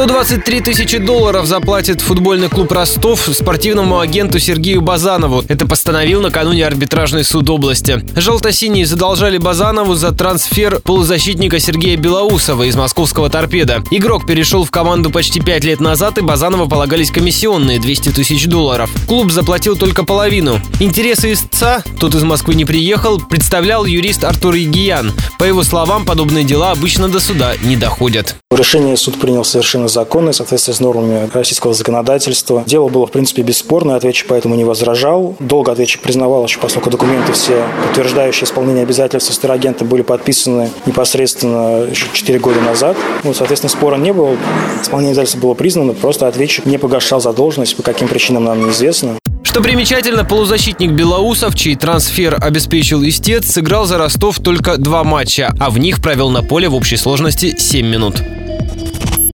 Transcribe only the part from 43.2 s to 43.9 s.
Ну, соответственно,